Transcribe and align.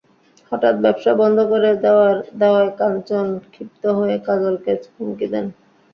হঠাৎ 0.51 0.75
ব্যবসা 0.83 1.11
বন্ধ 1.21 1.37
করে 1.51 1.69
দেওয়ায় 2.35 2.69
কাঞ্চন 2.79 3.25
ক্ষিপ্ত 3.53 3.83
হয়ে 3.97 4.15
কাজলকে 4.27 4.71
হুমকি 4.93 5.27
দেন। 5.33 5.45